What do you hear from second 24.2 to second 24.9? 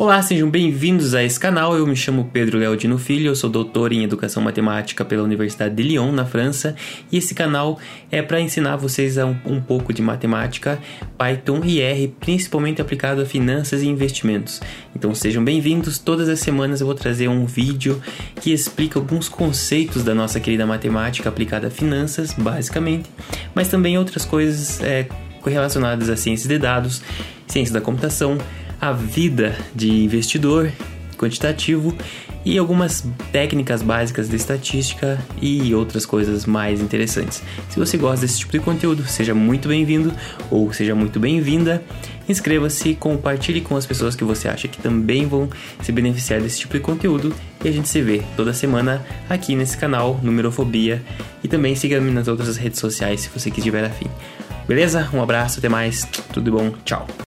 coisas